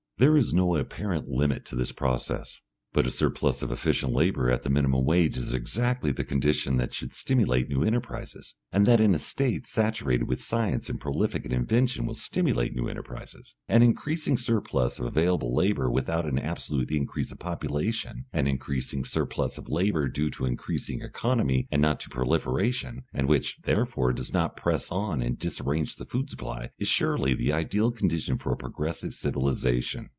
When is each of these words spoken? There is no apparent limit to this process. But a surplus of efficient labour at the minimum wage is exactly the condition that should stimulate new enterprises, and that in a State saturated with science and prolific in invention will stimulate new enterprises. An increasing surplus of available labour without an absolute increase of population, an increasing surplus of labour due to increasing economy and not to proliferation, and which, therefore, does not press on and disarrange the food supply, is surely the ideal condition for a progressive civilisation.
There 0.17 0.37
is 0.37 0.53
no 0.53 0.75
apparent 0.75 1.29
limit 1.29 1.65
to 1.65 1.75
this 1.75 1.91
process. 1.91 2.61
But 2.93 3.07
a 3.07 3.09
surplus 3.09 3.63
of 3.63 3.71
efficient 3.71 4.13
labour 4.13 4.51
at 4.51 4.61
the 4.61 4.69
minimum 4.69 5.03
wage 5.03 5.35
is 5.35 5.51
exactly 5.51 6.11
the 6.11 6.23
condition 6.23 6.77
that 6.77 6.93
should 6.93 7.13
stimulate 7.15 7.69
new 7.69 7.81
enterprises, 7.83 8.53
and 8.71 8.85
that 8.85 8.99
in 9.01 9.15
a 9.15 9.17
State 9.17 9.65
saturated 9.65 10.25
with 10.27 10.39
science 10.43 10.91
and 10.91 10.99
prolific 11.01 11.43
in 11.45 11.51
invention 11.51 12.05
will 12.05 12.13
stimulate 12.13 12.75
new 12.75 12.87
enterprises. 12.87 13.55
An 13.67 13.81
increasing 13.81 14.37
surplus 14.37 14.99
of 14.99 15.07
available 15.07 15.55
labour 15.55 15.89
without 15.89 16.27
an 16.27 16.37
absolute 16.37 16.91
increase 16.91 17.31
of 17.31 17.39
population, 17.39 18.25
an 18.31 18.45
increasing 18.45 19.05
surplus 19.05 19.57
of 19.57 19.69
labour 19.69 20.07
due 20.07 20.29
to 20.31 20.45
increasing 20.45 21.01
economy 21.01 21.67
and 21.71 21.81
not 21.81 21.99
to 22.01 22.09
proliferation, 22.09 23.05
and 23.11 23.27
which, 23.27 23.57
therefore, 23.63 24.13
does 24.13 24.31
not 24.33 24.55
press 24.57 24.91
on 24.91 25.23
and 25.23 25.39
disarrange 25.39 25.95
the 25.95 26.05
food 26.05 26.29
supply, 26.29 26.69
is 26.77 26.87
surely 26.89 27.33
the 27.33 27.51
ideal 27.53 27.89
condition 27.89 28.37
for 28.37 28.51
a 28.51 28.57
progressive 28.57 29.15
civilisation. 29.15 30.09